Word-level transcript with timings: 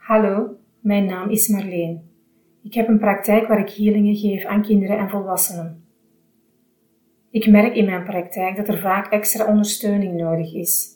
Hallo, 0.00 0.56
mijn 0.80 1.06
naam 1.06 1.30
is 1.30 1.48
Marleen. 1.48 2.02
Ik 2.62 2.74
heb 2.74 2.88
een 2.88 2.98
praktijk 2.98 3.48
waar 3.48 3.58
ik 3.60 3.70
healingen 3.70 4.16
geef 4.16 4.44
aan 4.44 4.62
kinderen 4.62 4.98
en 4.98 5.10
volwassenen. 5.10 5.84
Ik 7.30 7.46
merk 7.46 7.74
in 7.74 7.84
mijn 7.84 8.04
praktijk 8.04 8.56
dat 8.56 8.68
er 8.68 8.78
vaak 8.78 9.12
extra 9.12 9.46
ondersteuning 9.46 10.14
nodig 10.16 10.54
is. 10.54 10.88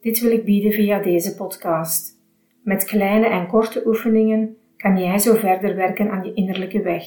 Dit 0.00 0.20
wil 0.20 0.30
ik 0.30 0.44
bieden 0.44 0.72
via 0.72 1.02
deze 1.02 1.34
podcast. 1.34 2.20
Met 2.62 2.84
kleine 2.84 3.26
en 3.26 3.46
korte 3.46 3.86
oefeningen 3.86 4.56
kan 4.76 4.98
jij 4.98 5.18
zo 5.18 5.34
verder 5.34 5.76
werken 5.76 6.10
aan 6.10 6.24
je 6.24 6.34
innerlijke 6.34 6.82
weg. 6.82 7.04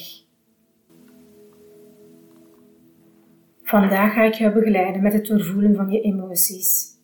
Vandaag 3.63 4.13
ga 4.13 4.23
ik 4.23 4.33
jou 4.33 4.53
begeleiden 4.53 5.01
met 5.01 5.13
het 5.13 5.25
doorvoelen 5.25 5.75
van 5.75 5.89
je 5.89 6.01
emoties. 6.01 6.99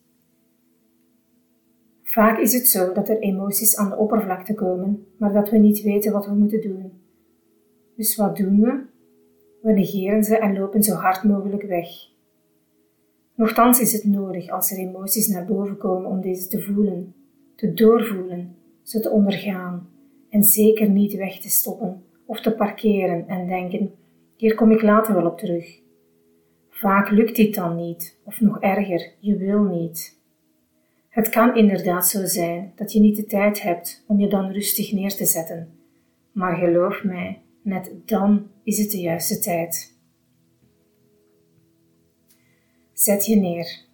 Vaak 2.18 2.40
is 2.40 2.54
het 2.54 2.68
zo 2.68 2.94
dat 2.94 3.10
er 3.10 3.20
emoties 3.20 3.76
aan 3.76 3.90
de 3.90 3.96
oppervlakte 3.96 4.54
komen, 4.54 5.06
maar 5.18 5.34
dat 5.34 5.50
we 5.50 5.58
niet 5.58 5.82
weten 5.82 6.12
wat 6.12 6.26
we 6.26 6.34
moeten 6.34 6.62
doen. 6.62 6.92
Dus 7.96 8.16
wat 8.16 8.38
doen 8.38 8.60
we? 8.60 8.82
We 9.62 9.72
negeren 9.72 10.24
ze 10.24 10.38
en 10.38 10.58
lopen 10.58 10.84
zo 10.84 10.94
hard 10.94 11.24
mogelijk 11.24 11.64
weg. 11.64 11.88
Nochtans 13.36 13.80
is 13.80 13.94
het 13.94 14.04
nodig 14.04 14.50
als 14.50 14.72
er 14.72 14.78
emoties 14.78 15.28
naar 15.28 15.46
boven 15.46 15.78
komen 15.78 16.10
om 16.10 16.22
deze 16.22 16.48
te 16.48 16.62
voelen, 16.62 17.14
te 17.56 17.74
doorvoelen, 17.74 18.56
ze 18.84 19.00
te 19.00 19.10
ondergaan 19.10 19.90
en 20.30 20.44
zeker 20.44 20.90
niet 20.90 21.16
weg 21.16 21.40
te 21.40 21.50
stoppen 21.50 22.04
of 22.26 22.42
te 22.42 22.56
parkeren 22.56 23.28
en 23.28 23.48
denken: 23.48 23.92
hier 24.36 24.56
kom 24.56 24.72
ik 24.72 24.82
later 24.82 25.14
wel 25.14 25.26
op 25.26 25.38
terug. 25.38 25.80
Vaak 26.70 27.10
lukt 27.10 27.36
dit 27.36 27.56
dan 27.56 27.76
niet, 27.76 28.20
of 28.24 28.42
nog 28.42 28.62
erger, 28.62 29.14
je 29.20 29.38
wil 29.38 29.64
niet. 29.64 30.16
Het 31.18 31.30
kan 31.30 31.56
inderdaad 31.56 32.08
zo 32.08 32.26
zijn 32.26 32.72
dat 32.76 32.92
je 32.92 33.00
niet 33.00 33.16
de 33.16 33.26
tijd 33.26 33.62
hebt 33.62 34.04
om 34.08 34.20
je 34.20 34.28
dan 34.28 34.52
rustig 34.52 34.92
neer 34.92 35.16
te 35.16 35.26
zetten, 35.26 35.80
maar 36.32 36.58
geloof 36.58 37.04
mij, 37.04 37.42
net 37.62 37.92
dan 38.06 38.48
is 38.64 38.78
het 38.78 38.92
de 38.92 39.00
juiste 39.00 39.40
tijd. 39.40 39.98
Zet 42.94 43.26
je 43.26 43.36
neer. 43.36 43.86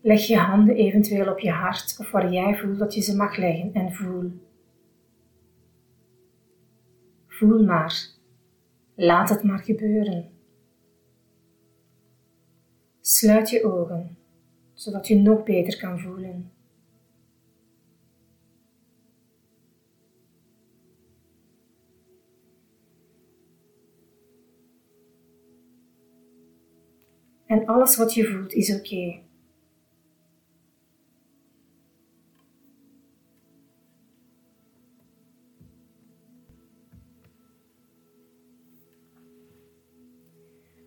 Leg 0.00 0.26
je 0.26 0.36
handen 0.36 0.76
eventueel 0.76 1.32
op 1.32 1.38
je 1.38 1.50
hart 1.50 1.96
of 1.98 2.10
waar 2.10 2.32
jij 2.32 2.56
voelt 2.56 2.78
dat 2.78 2.94
je 2.94 3.00
ze 3.00 3.16
mag 3.16 3.36
leggen 3.36 3.72
en 3.72 3.92
voel. 3.92 4.30
Voel 7.26 7.64
maar. 7.64 8.08
Laat 8.94 9.28
het 9.28 9.42
maar 9.42 9.62
gebeuren. 9.62 10.30
Sluit 13.00 13.50
je 13.50 13.64
ogen, 13.64 14.16
zodat 14.76 15.06
je 15.06 15.14
nog 15.14 15.42
beter 15.42 15.78
kan 15.78 16.00
voelen. 16.00 16.50
En 27.46 27.66
alles 27.66 27.96
wat 27.96 28.14
je 28.14 28.24
voelt 28.24 28.52
is 28.52 28.74
oké. 28.74 29.20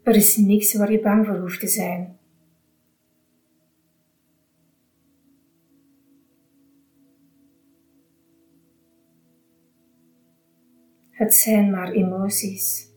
Er 0.03 0.15
is 0.15 0.37
niks 0.37 0.73
waar 0.73 0.91
je 0.91 0.99
bang 0.99 1.25
voor 1.25 1.37
hoeft 1.37 1.59
te 1.59 1.67
zijn. 1.67 2.18
Het 11.19 11.35
zijn 11.35 11.69
maar 11.69 11.91
emoties. 11.91 12.87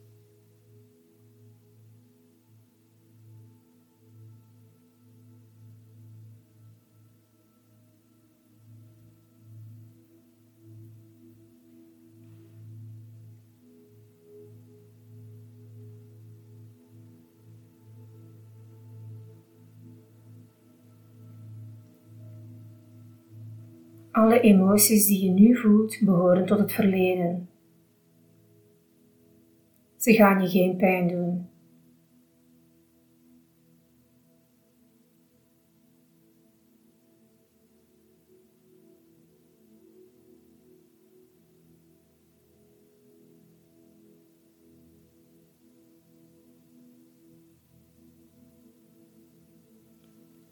Alle 24.10 24.40
emoties 24.40 25.06
die 25.06 25.24
je 25.24 25.30
nu 25.30 25.56
voelt 25.56 26.00
behoren 26.04 26.46
tot 26.46 26.58
het 26.58 26.72
verleden. 26.72 27.51
Ze 30.02 30.12
gaan 30.12 30.42
je 30.42 30.48
geen 30.48 30.76
pijn 30.76 31.08
doen. 31.08 31.48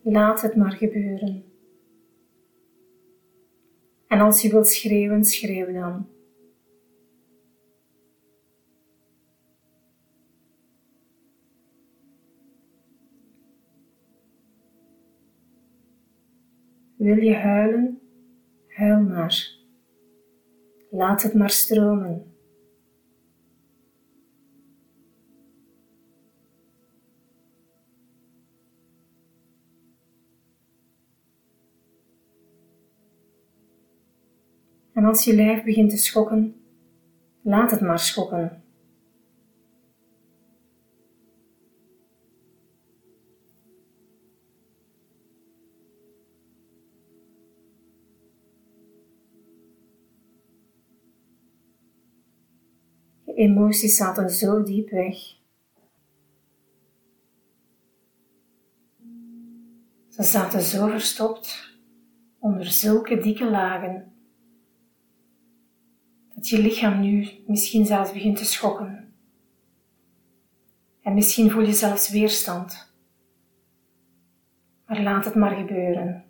Laat 0.02 0.42
het 0.42 0.56
maar 0.56 0.72
gebeuren. 0.72 1.44
En 4.06 4.20
als 4.20 4.42
je 4.42 4.50
wilt 4.50 4.68
schreeuwen, 4.68 5.24
schreeuw 5.24 5.72
dan. 5.72 6.19
Wil 17.00 17.16
je 17.16 17.34
huilen? 17.34 18.00
Huil 18.68 19.02
maar. 19.02 19.56
Laat 20.90 21.22
het 21.22 21.34
maar 21.34 21.50
stromen. 21.50 22.34
En 34.92 35.04
als 35.04 35.24
je 35.24 35.34
lijf 35.34 35.64
begint 35.64 35.90
te 35.90 35.96
schokken, 35.96 36.54
laat 37.42 37.70
het 37.70 37.80
maar 37.80 37.98
schokken. 37.98 38.62
Emoties 53.40 53.96
zaten 53.96 54.30
zo 54.30 54.62
diep 54.62 54.90
weg. 54.90 55.16
Ze 60.08 60.22
zaten 60.22 60.60
zo 60.62 60.86
verstopt 60.86 61.78
onder 62.38 62.66
zulke 62.66 63.20
dikke 63.20 63.50
lagen 63.50 64.12
dat 66.34 66.48
je 66.48 66.58
lichaam 66.58 67.00
nu 67.00 67.28
misschien 67.46 67.86
zelfs 67.86 68.12
begint 68.12 68.36
te 68.36 68.44
schokken. 68.44 69.14
En 71.02 71.14
misschien 71.14 71.50
voel 71.50 71.62
je 71.62 71.72
zelfs 71.72 72.10
weerstand. 72.10 72.94
Maar 74.86 75.02
laat 75.02 75.24
het 75.24 75.34
maar 75.34 75.56
gebeuren. 75.56 76.24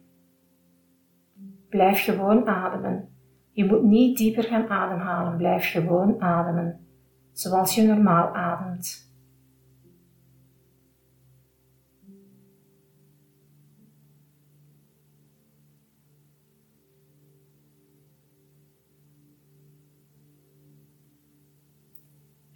Blijf 1.68 2.04
gewoon 2.04 2.46
ademen. 2.46 3.08
Je 3.52 3.64
moet 3.64 3.82
niet 3.82 4.18
dieper 4.18 4.44
gaan 4.44 4.68
ademhalen. 4.68 5.36
Blijf 5.36 5.70
gewoon 5.70 6.20
ademen, 6.20 6.89
zoals 7.32 7.74
je 7.74 7.82
normaal 7.82 8.34
ademt. 8.34 9.10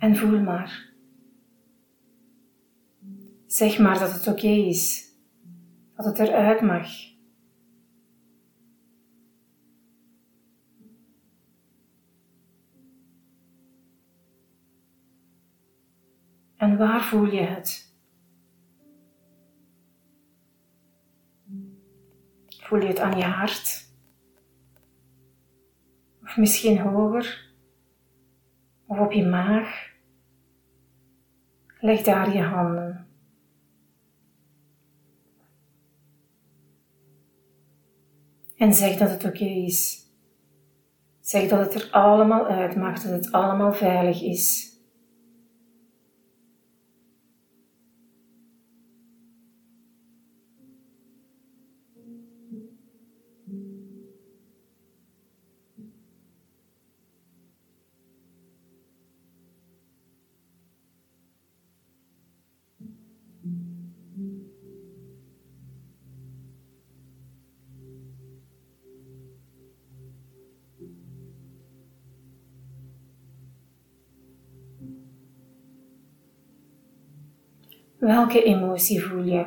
en 0.05 0.17
voel 0.17 0.41
maar. 0.41 0.93
Zeg 3.47 3.79
maar 3.79 3.99
dat 3.99 4.13
het 4.13 4.27
oké 4.27 4.47
is, 4.47 5.13
dat 5.97 6.05
het 6.05 6.19
eruit 6.19 6.61
mag. 6.61 7.14
En 16.65 16.77
waar 16.77 17.03
voel 17.03 17.25
je 17.25 17.41
het? 17.41 17.95
Voel 22.49 22.81
je 22.81 22.87
het 22.87 22.99
aan 22.99 23.19
je 23.19 23.25
hart? 23.25 23.89
Of 26.23 26.37
misschien 26.37 26.79
hoger. 26.79 27.53
Of 28.87 28.99
op 28.99 29.13
je 29.13 29.27
maag. 29.27 29.93
Leg 31.81 32.03
daar 32.03 32.35
je 32.35 32.43
handen. 32.43 33.07
En 38.57 38.75
zeg 38.75 38.97
dat 38.97 39.11
het 39.11 39.25
oké 39.25 39.45
is. 39.45 40.09
Zeg 41.21 41.49
dat 41.49 41.61
het 41.61 41.83
er 41.83 41.91
allemaal 41.91 42.47
uitmaakt, 42.47 43.03
dat 43.03 43.13
het 43.13 43.33
allemaal 43.33 43.73
veilig 43.73 44.23
is. 44.23 44.74
Welke 78.05 78.43
emotie 78.43 79.03
voel 79.03 79.23
je? 79.23 79.47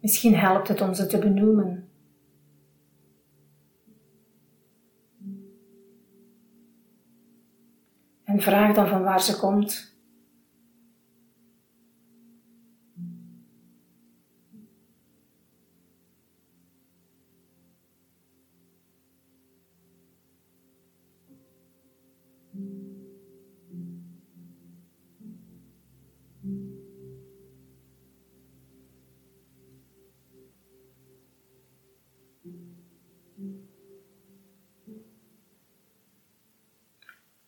Misschien 0.00 0.34
helpt 0.34 0.68
het 0.68 0.80
om 0.80 0.94
ze 0.94 1.06
te 1.06 1.18
benoemen. 1.18 1.88
En 8.24 8.40
vraag 8.40 8.74
dan 8.74 8.88
van 8.88 9.02
waar 9.02 9.20
ze 9.20 9.38
komt. 9.38 9.93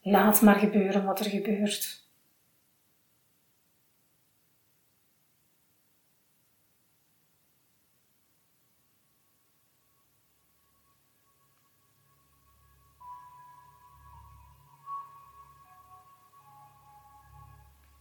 Laat 0.08 0.42
maar 0.42 0.54
gebeuren 0.54 1.04
wat 1.04 1.20
er 1.20 1.30
gebeurt. 1.30 2.04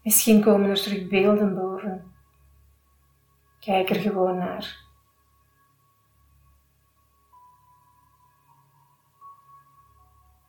Misschien 0.03 0.41
komen 0.41 0.69
er 0.69 0.81
terug 0.81 1.07
beelden 1.07 1.55
boven. 1.55 2.13
Kijk 3.59 3.89
er 3.89 3.95
gewoon 3.95 4.37
naar. 4.37 4.84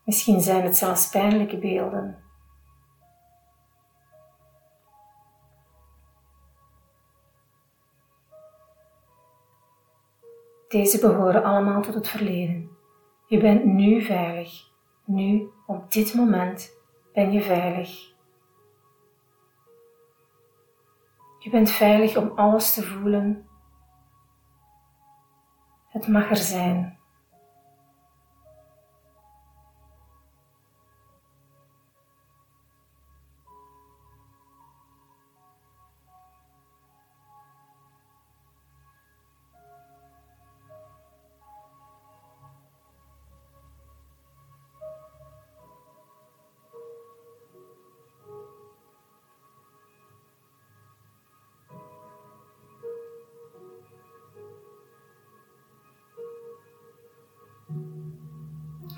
Misschien 0.07 0.41
zijn 0.41 0.63
het 0.63 0.77
zelfs 0.77 1.09
pijnlijke 1.09 1.59
beelden. 1.59 2.25
Deze 10.69 11.01
behoren 11.01 11.45
allemaal 11.45 11.83
tot 11.83 11.95
het 11.95 12.09
verleden. 12.09 12.71
Je 13.27 13.41
bent 13.41 13.65
nu 13.65 14.03
veilig. 14.03 14.71
Nu, 15.05 15.51
op 15.67 15.93
dit 15.93 16.15
moment, 16.15 16.71
ben 17.13 17.33
je 17.33 17.43
veilig. 17.43 18.15
Je 21.39 21.51
bent 21.51 21.71
veilig 21.71 22.17
om 22.17 22.33
alles 22.35 22.75
te 22.75 22.83
voelen. 22.83 23.49
Het 25.89 26.09
mag 26.09 26.31
er 26.31 26.37
zijn. 26.37 26.96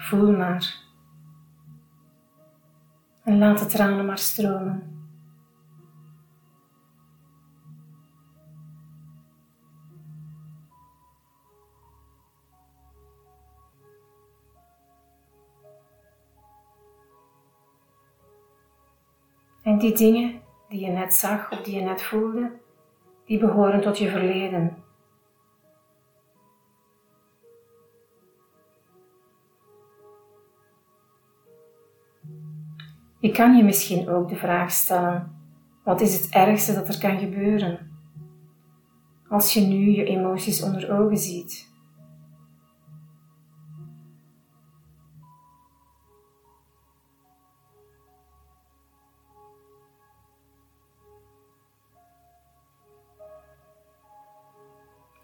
Voel 0.09 0.33
maar. 0.33 0.75
En 3.25 3.39
laat 3.39 3.59
de 3.59 3.67
tranen 3.67 4.07
maar 4.07 4.19
stromen. 4.19 4.83
En 19.63 19.79
die 19.79 19.97
dingen 19.97 20.41
die 20.69 20.81
je 20.81 20.91
net 20.91 21.15
zag 21.15 21.51
of 21.51 21.61
die 21.63 21.75
je 21.75 21.81
net 21.81 22.03
voelde, 22.03 22.53
die 23.25 23.39
behoren 23.39 23.81
tot 23.81 23.99
je 23.99 24.11
verleden. 24.11 24.88
Je 33.21 33.31
kan 33.31 33.57
je 33.57 33.65
misschien 33.65 34.09
ook 34.09 34.29
de 34.29 34.37
vraag 34.37 34.71
stellen: 34.71 35.37
wat 35.85 36.01
is 36.01 36.15
het 36.21 36.35
ergste 36.35 36.75
dat 36.75 36.89
er 36.89 36.99
kan 36.99 37.19
gebeuren? 37.19 37.91
Als 39.29 39.53
je 39.53 39.61
nu 39.61 39.91
je 39.91 40.05
emoties 40.05 40.63
onder 40.63 41.01
ogen 41.01 41.17
ziet. 41.17 41.67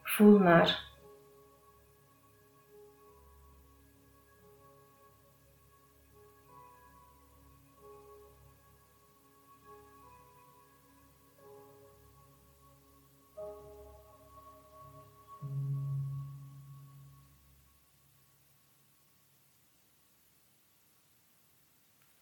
Voel 0.02 0.38
maar 0.38 0.93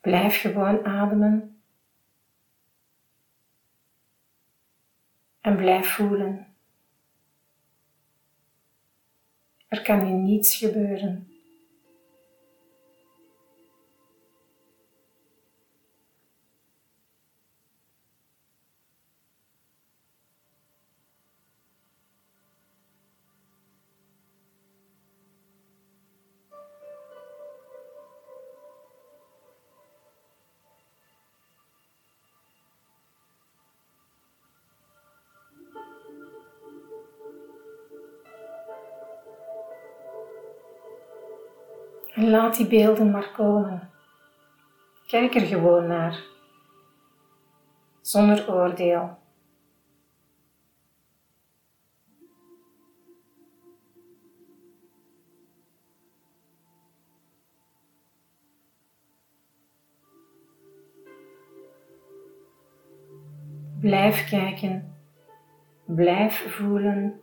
Blijf 0.03 0.41
gewoon 0.41 0.85
ademen. 0.85 1.63
En 5.41 5.57
blijf 5.57 5.95
voelen. 5.95 6.47
Er 9.69 9.83
kan 9.83 10.07
je 10.07 10.13
niets 10.13 10.57
gebeuren. 10.57 11.32
En 42.23 42.31
laat 42.31 42.57
die 42.57 42.67
beelden 42.67 43.11
maar 43.11 43.31
komen. 43.31 43.91
Kijk 45.07 45.35
er 45.35 45.41
gewoon 45.41 45.87
naar, 45.87 46.23
zonder 48.01 48.53
oordeel. 48.55 49.19
Blijf 63.81 64.29
kijken, 64.29 64.95
blijf 65.85 66.55
voelen. 66.57 67.22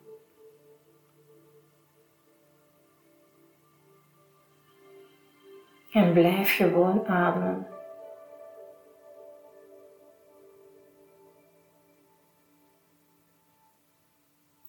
En 5.91 6.13
blijf 6.13 6.55
gewoon 6.55 7.07
ademen. 7.07 7.67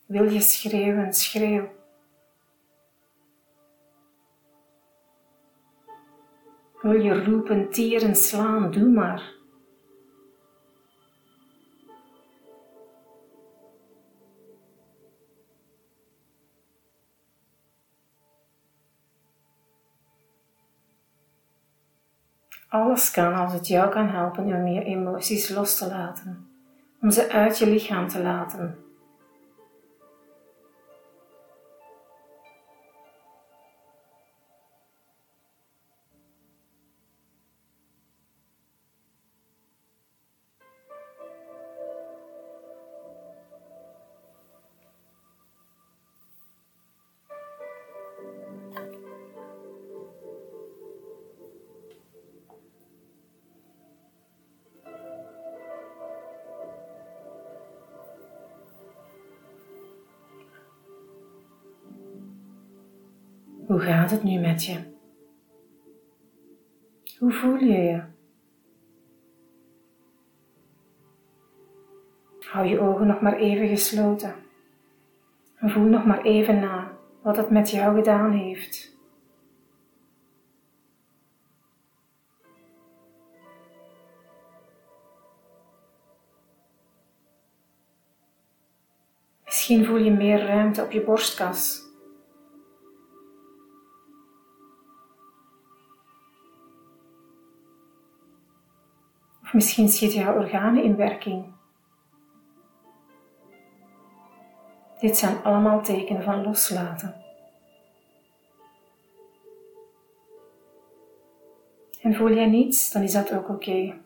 Wil 0.06 0.24
je 0.24 0.40
schreeuwen, 0.40 1.12
schreeuw. 1.12 1.68
Wil 6.80 7.00
je 7.00 7.24
roepen, 7.24 7.70
tieren, 7.70 8.16
slaan, 8.16 8.70
doe 8.70 8.88
maar. 8.88 9.39
Alles 22.70 23.10
kan 23.10 23.34
als 23.34 23.52
het 23.52 23.66
jou 23.66 23.90
kan 23.90 24.08
helpen 24.08 24.44
om 24.44 24.66
je 24.66 24.84
emoties 24.84 25.48
los 25.48 25.78
te 25.78 25.88
laten, 25.88 26.48
om 27.00 27.10
ze 27.10 27.30
uit 27.30 27.58
je 27.58 27.66
lichaam 27.66 28.08
te 28.08 28.22
laten. 28.22 28.76
Hoe 63.70 63.80
gaat 63.80 64.10
het 64.10 64.22
nu 64.22 64.38
met 64.38 64.64
je? 64.64 64.78
Hoe 67.18 67.32
voel 67.32 67.56
je 67.56 67.78
je? 67.78 68.02
Hou 72.40 72.66
je 72.66 72.80
ogen 72.80 73.06
nog 73.06 73.20
maar 73.20 73.36
even 73.36 73.68
gesloten 73.68 74.34
en 75.56 75.70
voel 75.70 75.84
nog 75.84 76.04
maar 76.04 76.22
even 76.22 76.60
na 76.60 76.92
wat 77.22 77.36
het 77.36 77.50
met 77.50 77.70
jou 77.70 77.96
gedaan 77.96 78.32
heeft. 78.32 78.96
Misschien 89.44 89.84
voel 89.84 89.98
je 89.98 90.10
meer 90.10 90.46
ruimte 90.46 90.82
op 90.82 90.90
je 90.90 91.04
borstkas 91.04 91.89
Misschien 99.52 99.88
schiet 99.88 100.12
jouw 100.12 100.34
organen 100.34 100.82
in 100.82 100.96
werking. 100.96 101.44
Dit 105.00 105.16
zijn 105.16 105.42
allemaal 105.42 105.82
tekenen 105.82 106.22
van 106.22 106.42
loslaten. 106.42 107.14
En 112.00 112.14
voel 112.14 112.34
jij 112.34 112.46
niets, 112.46 112.92
dan 112.92 113.02
is 113.02 113.12
dat 113.12 113.32
ook 113.32 113.48
oké. 113.48 114.00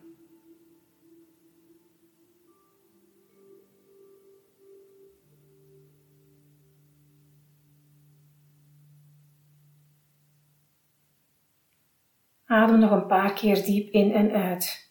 Adem 12.45 12.79
nog 12.79 12.91
een 12.91 13.07
paar 13.07 13.33
keer 13.33 13.63
diep 13.63 13.89
in 13.89 14.11
en 14.11 14.31
uit. 14.31 14.84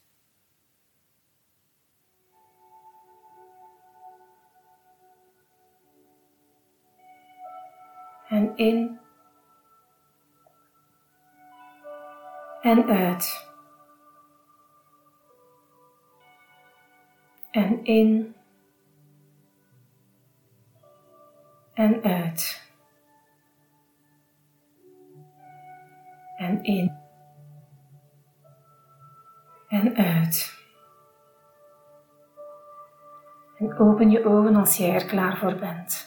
En 8.35 8.57
in 8.57 8.99
en 12.61 12.89
uit. 12.89 13.53
En 17.51 17.85
in 17.85 18.35
en 21.75 22.03
uit. 22.03 22.73
En 26.37 26.63
in 26.63 26.97
en 29.69 29.97
uit. 29.97 30.63
En 33.59 33.79
open 33.79 34.11
je 34.11 34.25
ogen 34.25 34.57
als 34.57 34.77
jij 34.77 34.95
er 34.95 35.07
klaar 35.07 35.37
voor 35.37 35.55
bent. 35.55 36.04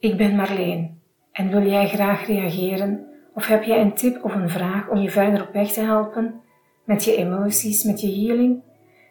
Ik 0.00 0.16
ben 0.16 0.36
Marleen 0.36 1.00
en 1.32 1.50
wil 1.50 1.62
jij 1.62 1.88
graag 1.88 2.26
reageren 2.26 3.06
of 3.34 3.46
heb 3.46 3.62
jij 3.62 3.80
een 3.80 3.94
tip 3.94 4.24
of 4.24 4.34
een 4.34 4.50
vraag 4.50 4.88
om 4.88 4.98
je 4.98 5.10
verder 5.10 5.42
op 5.42 5.52
weg 5.52 5.72
te 5.72 5.80
helpen 5.80 6.40
met 6.84 7.04
je 7.04 7.16
emoties, 7.16 7.82
met 7.82 8.00
je 8.00 8.06
healing? 8.06 8.62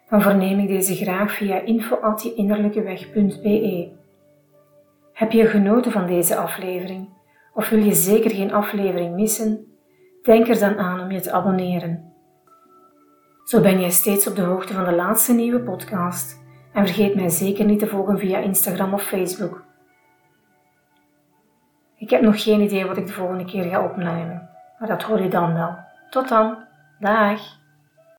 Dan 0.08 0.22
verneem 0.22 0.58
ik 0.58 0.68
deze 0.68 0.94
graag 0.94 1.32
via 1.32 1.60
info.jeinnerlijkeweg.be. 1.60 3.92
Heb 5.12 5.32
je 5.32 5.46
genoten 5.46 5.92
van 5.92 6.06
deze 6.06 6.36
aflevering 6.36 7.08
of 7.54 7.68
wil 7.68 7.82
je 7.82 7.94
zeker 7.94 8.30
geen 8.30 8.52
aflevering 8.52 9.14
missen? 9.14 9.66
Denk 10.22 10.48
er 10.48 10.58
dan 10.58 10.78
aan 10.78 11.00
om 11.00 11.10
je 11.10 11.20
te 11.20 11.32
abonneren. 11.32 12.12
Zo 13.44 13.60
ben 13.60 13.80
jij 13.80 13.90
steeds 13.90 14.28
op 14.28 14.36
de 14.36 14.42
hoogte 14.42 14.72
van 14.72 14.84
de 14.84 14.94
laatste 14.94 15.34
nieuwe 15.34 15.60
podcast 15.60 16.42
en 16.72 16.86
vergeet 16.86 17.14
mij 17.14 17.28
zeker 17.28 17.64
niet 17.64 17.78
te 17.78 17.86
volgen 17.86 18.18
via 18.18 18.38
Instagram 18.38 18.94
of 18.94 19.02
Facebook. 19.02 19.67
Ik 21.98 22.10
heb 22.10 22.22
nog 22.22 22.42
geen 22.42 22.60
idee 22.60 22.86
wat 22.86 22.96
ik 22.96 23.06
de 23.06 23.12
volgende 23.12 23.44
keer 23.44 23.64
ga 23.64 23.84
opnemen, 23.84 24.48
maar 24.78 24.88
dat 24.88 25.02
hoor 25.02 25.22
je 25.22 25.28
dan 25.28 25.54
wel. 25.54 25.76
Tot 26.10 26.28
dan. 26.28 26.56
Dag. 26.98 27.57